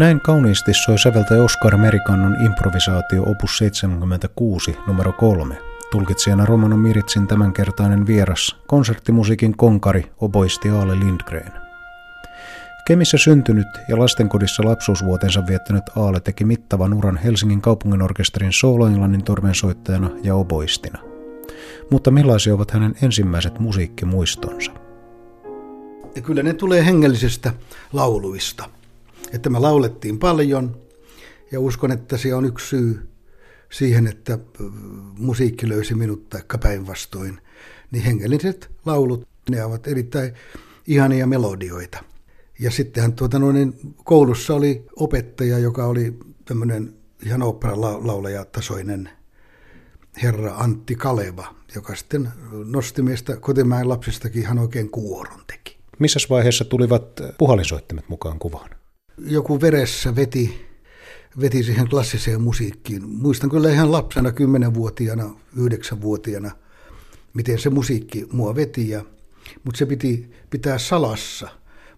[0.00, 5.58] Näin kauniisti soi säveltäjä Oskar Merikannon improvisaatio opus 76 numero 3.
[5.90, 11.52] Tulkitsijana Romano Miritsin tämänkertainen vieras, konserttimusiikin konkari, oboisti Aale Lindgren.
[12.86, 20.34] Kemissä syntynyt ja lastenkodissa lapsuusvuotensa viettänyt Aale teki mittavan uran Helsingin kaupunginorkesterin sooloenglannin torvensoittajana ja
[20.34, 20.98] oboistina.
[21.90, 24.72] Mutta millaisia ovat hänen ensimmäiset musiikkimuistonsa?
[26.16, 27.52] Ja kyllä ne tulee hengellisestä
[27.92, 28.79] lauluista.
[29.32, 30.76] Että me laulettiin paljon
[31.52, 33.08] ja uskon, että se on yksi syy
[33.72, 34.38] siihen, että
[35.18, 37.40] musiikki löysi minut taikka päinvastoin.
[37.90, 40.34] Niin hengelliset laulut, ne ovat erittäin
[40.86, 42.04] ihania melodioita.
[42.58, 46.94] Ja sittenhän tuota, no, niin koulussa oli opettaja, joka oli tämmöinen
[47.26, 47.76] ihan opera
[48.52, 49.10] tasoinen
[50.22, 52.28] herra Antti Kaleva, joka sitten
[52.64, 55.76] nosti meistä kotimäen lapsistakin ihan oikein kuoron teki.
[55.98, 58.79] Missä vaiheessa tulivat puhallinsoittimet mukaan kuvaan?
[59.24, 60.66] Joku veressä veti,
[61.40, 63.08] veti siihen klassiseen musiikkiin.
[63.08, 66.50] Muistan kyllä ihan lapsena, kymmenenvuotiaana, yhdeksänvuotiaana,
[67.34, 68.88] miten se musiikki mua veti.
[68.88, 69.04] Ja,
[69.64, 71.48] mutta se piti pitää salassa.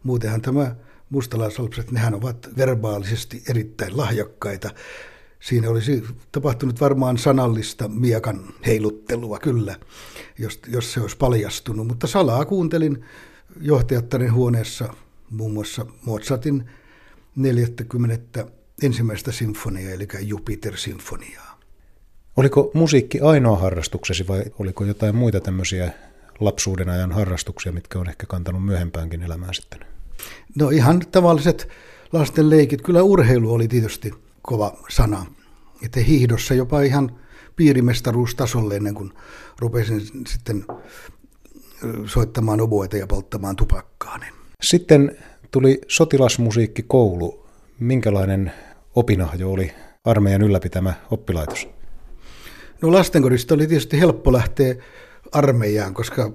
[0.03, 0.77] Muutenhan tämä
[1.11, 4.71] mustalaisalpset, nehän ovat verbaalisesti erittäin lahjakkaita.
[5.41, 9.77] Siinä olisi tapahtunut varmaan sanallista miekan heiluttelua, kyllä,
[10.39, 11.87] jos, jos se olisi paljastunut.
[11.87, 13.05] Mutta salaa kuuntelin
[13.61, 14.95] johtajattaren huoneessa
[15.31, 16.71] muun muassa Mozartin
[17.37, 18.47] 40.
[18.83, 21.61] ensimmäistä sinfoniaa, eli Jupiter-sinfoniaa.
[22.37, 25.93] Oliko musiikki ainoa harrastuksesi vai oliko jotain muita tämmöisiä
[26.41, 29.81] lapsuuden ajan harrastuksia, mitkä on ehkä kantanut myöhempäänkin elämään sitten?
[30.59, 31.69] No ihan tavalliset
[32.13, 32.83] lasten leikit.
[32.83, 35.27] Kyllä urheilu oli tietysti kova sana.
[35.85, 37.21] Että hiihdossa jopa ihan
[37.57, 39.13] piirimestaruustasolle ennen kuin
[39.59, 40.65] rupesin sitten
[42.07, 44.19] soittamaan oboita ja polttamaan tupakkaa.
[44.19, 44.35] Niin.
[44.63, 45.19] Sitten
[45.53, 47.47] tuli sotilasmusiikkikoulu.
[47.81, 48.53] Minkälainen
[48.95, 49.73] opinahjo oli
[50.05, 51.69] armeijan ylläpitämä oppilaitos?
[52.83, 54.75] No lastenkodista oli tietysti helppo lähteä
[55.33, 56.33] armeijaan, koska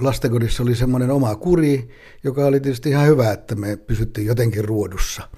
[0.00, 1.88] lastenkodissa oli semmoinen oma kuri,
[2.24, 5.28] joka oli tietysti ihan hyvä, että me pysyttiin jotenkin ruodussa.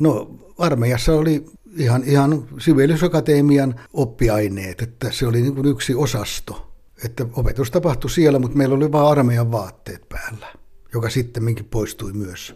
[0.00, 1.44] No armeijassa oli
[1.76, 6.72] ihan, ihan Sibeliusakatemian oppiaineet, että se oli niin kuin yksi osasto.
[7.04, 10.46] Että opetus tapahtui siellä, mutta meillä oli vain armeijan vaatteet päällä,
[10.96, 12.54] joka sitten minkin poistui myös.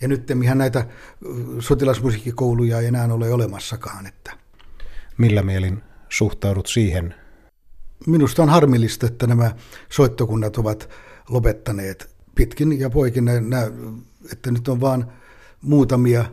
[0.00, 0.86] Ja nyt ihan näitä
[1.58, 4.06] sotilasmusiikkikouluja ei enää ole olemassakaan.
[4.06, 4.32] Että.
[5.18, 7.14] Millä mielin suhtaudut siihen?
[8.06, 9.54] Minusta on harmillista, että nämä
[9.90, 10.90] soittokunnat ovat
[11.28, 13.70] lopettaneet pitkin ja poikin, nämä,
[14.32, 15.04] että nyt on vain
[15.60, 16.24] muutamia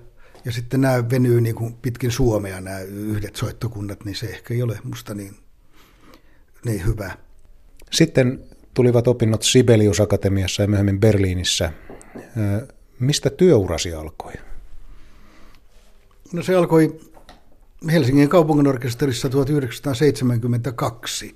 [0.45, 4.63] ja sitten nämä venyy niin kuin pitkin Suomea nämä yhdet soittokunnat, niin se ehkä ei
[4.63, 5.35] ole musta niin,
[6.65, 7.17] niin hyvä.
[7.91, 8.43] Sitten
[8.73, 11.73] tulivat opinnot Sibelius Akatemiassa ja myöhemmin Berliinissä.
[12.99, 14.33] Mistä työurasi alkoi?
[16.33, 16.99] No se alkoi
[17.91, 21.35] Helsingin kaupunginorkesterissa 1972,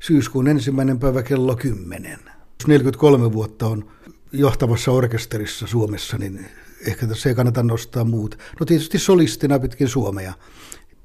[0.00, 2.18] syyskuun ensimmäinen päivä kello 10.
[2.66, 3.90] 43 vuotta on
[4.32, 6.46] johtavassa orkesterissa Suomessa, niin
[6.86, 8.36] ehkä tässä ei kannata nostaa muuta.
[8.60, 10.32] No tietysti solistina pitkin Suomea,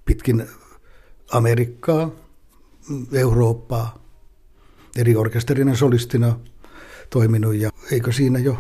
[0.05, 0.45] pitkin
[1.31, 2.11] Amerikkaa,
[3.13, 3.98] Eurooppaa,
[4.97, 6.39] eri orkesterinen solistina
[7.09, 8.57] toiminut ja eikö siinä jo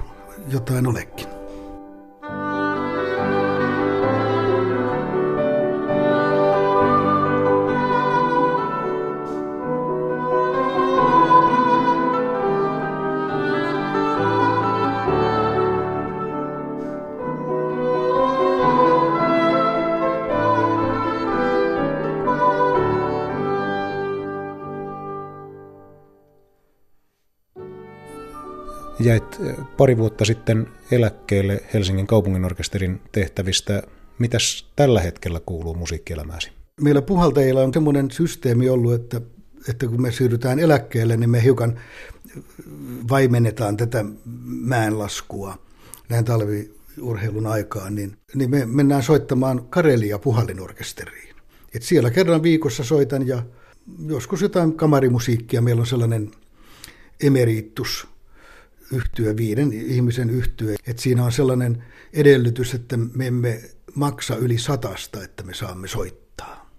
[0.47, 1.38] jotain olekin.
[28.99, 33.83] Jäit eh, pari vuotta sitten eläkkeelle Helsingin kaupunginorkesterin tehtävistä.
[34.19, 36.51] Mitäs tällä hetkellä kuuluu musiikkielämääsi?
[36.81, 39.21] Meillä puhaltajilla on semmoinen systeemi ollut, että,
[39.69, 41.79] että kun me siirrytään eläkkeelle, niin me hiukan
[43.09, 44.05] vaimennetaan tätä
[44.45, 45.57] mäenlaskua
[46.09, 51.35] näin talviurheilun aikaan, niin, niin me mennään soittamaan Karelia puhallinorkesteriin.
[51.73, 53.43] Et siellä kerran viikossa soitan ja
[54.07, 55.61] joskus jotain kamarimusiikkia.
[55.61, 56.31] Meillä on sellainen
[57.23, 58.07] emeritus
[58.91, 60.75] yhtyö, viiden ihmisen yhtyö.
[60.87, 61.83] Että siinä on sellainen
[62.13, 63.61] edellytys, että me emme
[63.95, 66.69] maksa yli satasta, että me saamme soittaa.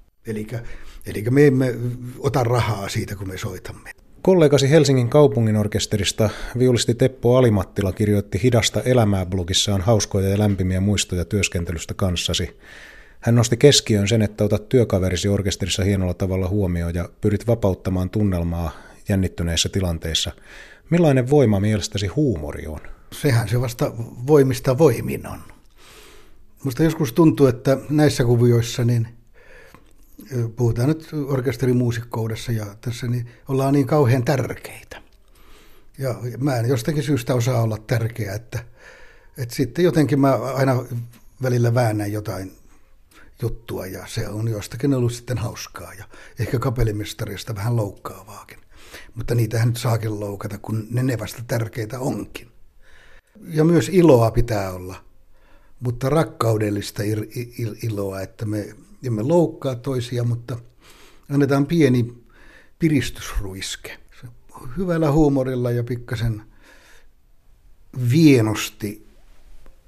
[1.06, 1.74] Eli, me emme
[2.18, 3.90] ota rahaa siitä, kun me soitamme.
[4.22, 11.24] Kollegasi Helsingin kaupungin orkesterista viulisti Teppo Alimattila kirjoitti Hidasta elämää blogissaan hauskoja ja lämpimiä muistoja
[11.24, 12.58] työskentelystä kanssasi.
[13.20, 18.72] Hän nosti keskiöön sen, että otat työkaverisi orkesterissa hienolla tavalla huomioon ja pyrit vapauttamaan tunnelmaa
[19.08, 20.32] jännittyneissä tilanteissa.
[20.90, 22.80] Millainen voima mielestäsi huumori on?
[23.12, 23.92] Sehän se vasta
[24.26, 25.40] voimista voimin on.
[26.64, 29.08] Musta joskus tuntuu, että näissä kuvioissa niin
[30.56, 35.02] puhutaan nyt orkesterimuusikkoudessa ja tässä, niin ollaan niin kauhean tärkeitä.
[35.98, 38.64] Ja mä en jostakin syystä osaa olla tärkeä, että,
[39.38, 40.84] että sitten jotenkin mä aina
[41.42, 42.52] välillä väännän jotain
[43.42, 46.04] juttua ja se on jostakin ollut sitten hauskaa ja
[46.38, 48.58] ehkä kapellimestarista vähän loukkaavaakin.
[49.14, 52.48] Mutta niitähän nyt saakin loukata, kun ne ne vasta tärkeitä onkin.
[53.48, 55.04] Ja myös iloa pitää olla,
[55.80, 57.02] mutta rakkaudellista
[57.82, 60.56] iloa, että me emme loukkaa toisia, mutta
[61.30, 62.14] annetaan pieni
[62.78, 63.98] piristysruiske.
[64.76, 66.42] Hyvällä huumorilla ja pikkasen
[68.10, 69.06] vienosti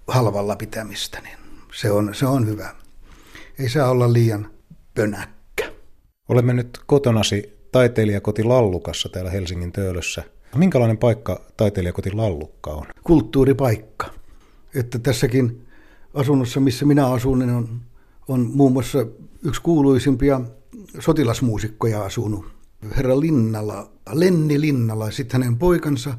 [0.07, 1.39] halvalla pitämistä, niin
[1.75, 2.75] se on, se on hyvä.
[3.59, 4.51] Ei saa olla liian
[4.95, 5.73] pönäkkä.
[6.29, 10.23] Olemme nyt kotonasi taiteilijakoti Lallukassa täällä Helsingin Töölössä.
[10.57, 12.87] Minkälainen paikka taiteilijakoti Lallukka on?
[13.05, 14.07] Kulttuuripaikka.
[14.75, 15.67] Että tässäkin
[16.15, 17.81] asunnossa, missä minä asun, niin on,
[18.29, 19.07] on muun muassa
[19.45, 20.41] yksi kuuluisimpia
[20.99, 22.45] sotilasmuusikkoja asunut.
[22.97, 26.15] Herra Linnala, Lenni Linnala, sitten hänen poikansa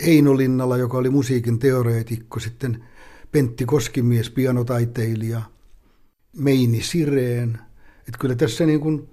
[0.00, 2.84] Eino Linnala, joka oli musiikin teoreetikko, sitten
[3.32, 5.42] Pentti Koskimies, pianotaiteilija,
[6.36, 7.58] Meini Sireen.
[7.98, 9.08] Että kyllä tässä niin kuin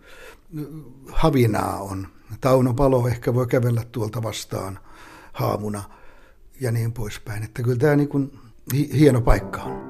[1.12, 2.08] havinaa on.
[2.42, 4.80] Tauno Palo ehkä voi kävellä tuolta vastaan
[5.34, 5.84] haamuna
[6.62, 7.44] ja niin poispäin.
[7.44, 8.40] Että kyllä tämä niin kuin
[8.74, 9.87] hieno paikka on.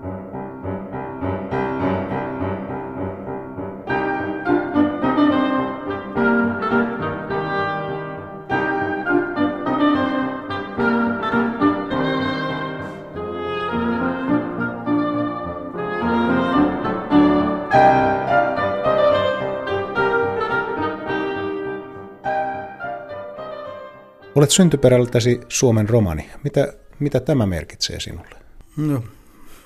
[24.38, 26.30] Olet syntyperältäsi Suomen romani.
[26.44, 28.36] Mitä, mitä tämä merkitsee sinulle?
[28.78, 29.04] No,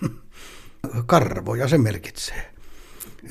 [1.06, 2.51] karvoja se merkitsee.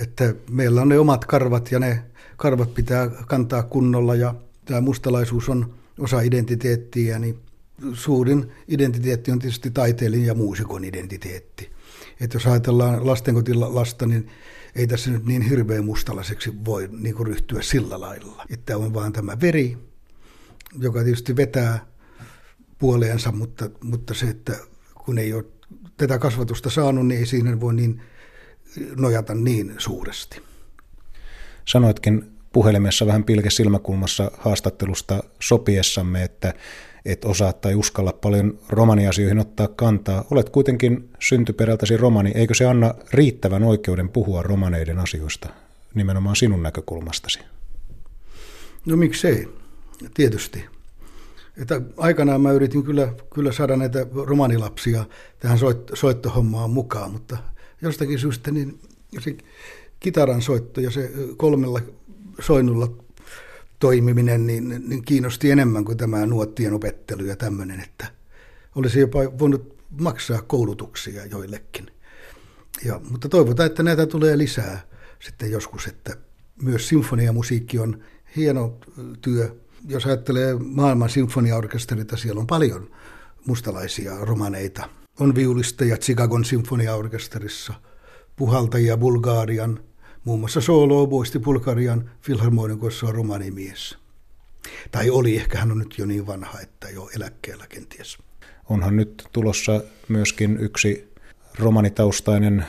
[0.00, 2.02] Että meillä on ne omat karvat ja ne
[2.36, 4.34] karvat pitää kantaa kunnolla ja
[4.64, 7.38] tämä mustalaisuus on osa identiteettiä, niin
[7.92, 11.70] suurin identiteetti on tietysti taiteilijan ja muusikon identiteetti.
[12.20, 14.30] Että jos ajatellaan lastenkotilasta, niin
[14.76, 18.44] ei tässä nyt niin hirveän mustalaiseksi voi niin ryhtyä sillä lailla.
[18.50, 19.89] Että on vaan tämä veri,
[20.78, 21.86] joka tietysti vetää
[22.78, 24.56] puoleensa, mutta, mutta se, että
[25.04, 25.44] kun ei ole
[25.96, 28.02] tätä kasvatusta saanut, niin ei siinä voi niin
[28.96, 30.42] nojata niin suuresti.
[31.64, 36.54] Sanoitkin puhelimessa vähän pilke silmäkulmassa haastattelusta sopiessamme, että
[37.04, 40.24] et osaa tai uskalla paljon romaniasioihin ottaa kantaa.
[40.30, 42.32] Olet kuitenkin syntyperältäsi romani.
[42.34, 45.48] Eikö se anna riittävän oikeuden puhua romaneiden asioista
[45.94, 47.40] nimenomaan sinun näkökulmastasi?
[48.86, 49.48] No miksei
[50.14, 50.64] tietysti.
[51.56, 55.04] Että aikanaan mä yritin kyllä, kyllä saada näitä romanilapsia
[55.38, 57.36] tähän soit, soittohommaan mukaan, mutta
[57.82, 58.80] jostakin syystä niin
[59.18, 59.36] se
[60.00, 61.80] kitaran soitto ja se kolmella
[62.40, 62.88] soinnulla
[63.78, 68.06] toimiminen niin, niin kiinnosti enemmän kuin tämä nuottien opettelu ja tämmöinen, että
[68.74, 71.86] olisi jopa voinut maksaa koulutuksia joillekin.
[72.84, 74.82] Ja, mutta toivotaan, että näitä tulee lisää
[75.18, 76.16] sitten joskus, että
[76.62, 78.02] myös sinfoniamusiikki on
[78.36, 78.78] hieno
[79.20, 79.56] työ,
[79.88, 82.90] jos ajattelee maailman sinfoniaorkesterita, siellä on paljon
[83.46, 84.88] mustalaisia romaneita.
[85.20, 87.74] On viulisteja Chicagon sinfoniaorkesterissa,
[88.36, 89.80] puhaltajia Bulgarian,
[90.24, 93.98] muun muassa solo oboisti Bulgarian filharmonikossa on romanimies.
[94.90, 98.18] Tai oli, ehkä hän on nyt jo niin vanha, että jo eläkkeellä kenties.
[98.68, 101.12] Onhan nyt tulossa myöskin yksi
[101.58, 102.66] romanitaustainen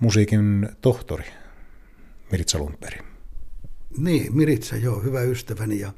[0.00, 1.24] musiikin tohtori,
[2.30, 3.00] Miritsa Lundberg.
[3.98, 5.92] Niin, Miritsa, joo, hyvä ystäväni ja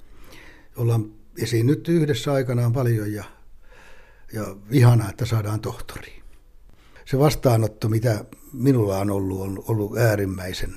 [0.77, 3.25] ollaan esiinnytty yhdessä aikanaan paljon ja,
[4.33, 6.23] ja ihanaa, että saadaan tohtori.
[7.05, 10.75] Se vastaanotto, mitä minulla on ollut, on ollut äärimmäisen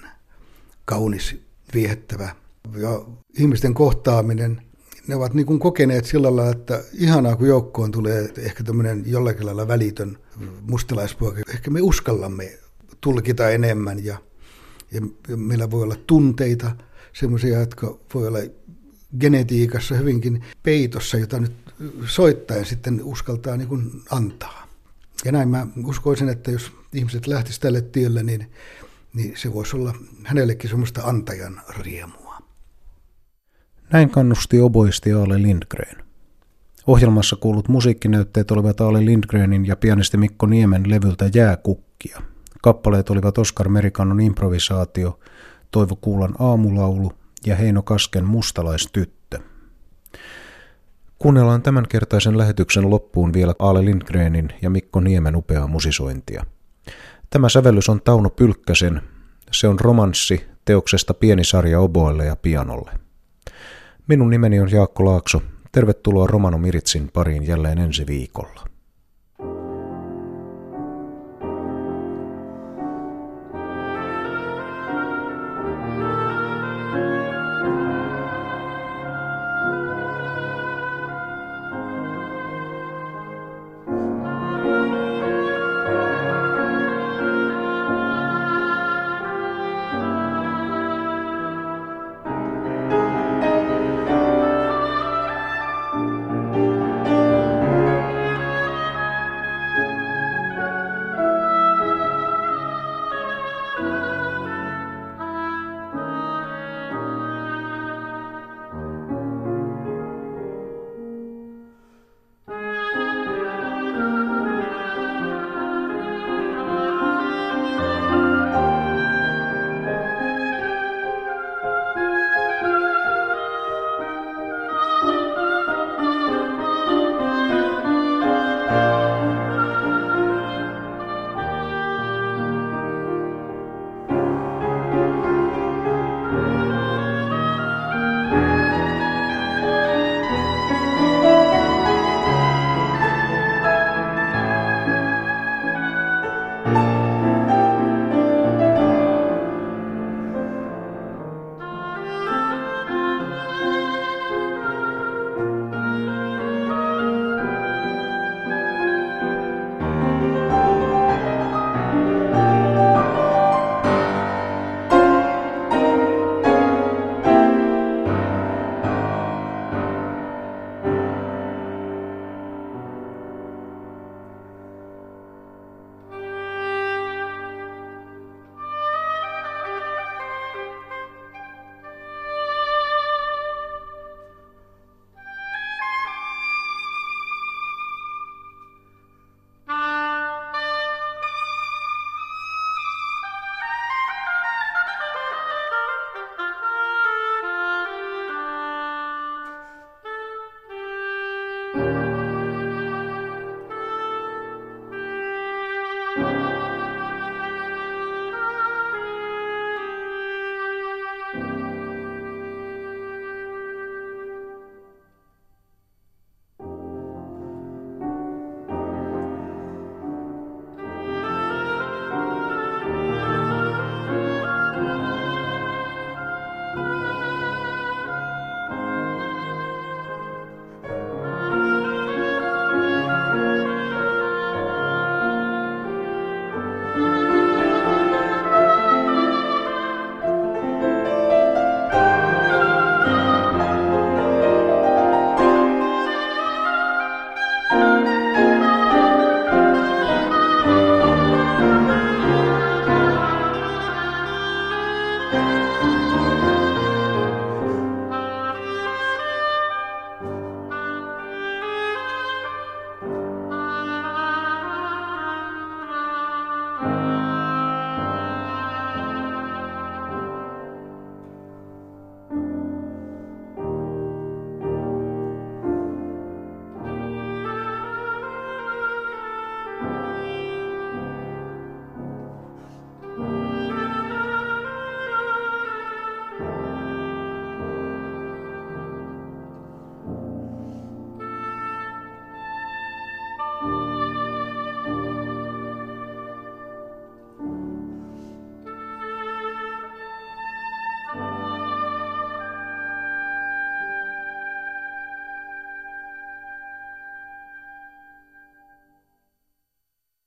[0.85, 1.35] kaunis,
[1.73, 2.35] viehättävä.
[2.77, 3.05] Ja
[3.39, 4.61] ihmisten kohtaaminen,
[5.07, 9.45] ne ovat niin kuin kokeneet sillä lailla, että ihanaa kun joukkoon tulee ehkä tämmöinen jollakin
[9.45, 10.17] lailla välitön
[10.61, 11.41] mustalaispoika.
[11.49, 12.59] Ehkä me uskallamme
[13.01, 14.17] tulkita enemmän ja,
[14.91, 15.01] ja
[15.37, 16.71] meillä voi olla tunteita,
[17.13, 18.39] semmoisia, jotka voi olla
[19.19, 21.53] genetiikassa hyvinkin peitossa, jota nyt
[22.05, 24.67] soittaen sitten uskaltaa niin kuin antaa.
[25.25, 28.51] Ja näin mä uskoisin, että jos ihmiset lähtisivät tälle tielle, niin,
[29.13, 32.37] niin se voisi olla hänellekin semmoista antajan riemua.
[33.91, 36.03] Näin kannusti oboisti Aale Lindgren.
[36.87, 42.21] Ohjelmassa kuulut musiikkinäytteet olivat Aale Lindgrenin ja pianisti Mikko Niemen levyltä Jääkukkia.
[42.61, 45.19] Kappaleet olivat Oskar Merikannon improvisaatio,
[45.71, 47.13] Toivo Kuulan aamulaulu
[47.46, 49.39] ja Heino Kasken mustalaistyttö.
[51.20, 56.46] Kuunnellaan tämänkertaisen lähetyksen loppuun vielä Aale Lindgrenin ja Mikko Niemen upeaa musisointia.
[57.29, 59.01] Tämä sävellys on Tauno Pylkkäsen.
[59.51, 62.91] Se on romanssi teoksesta pieni sarja oboelle ja pianolle.
[64.08, 65.41] Minun nimeni on Jaakko Laakso.
[65.72, 68.76] Tervetuloa Romano Miritsin pariin jälleen ensi viikolla.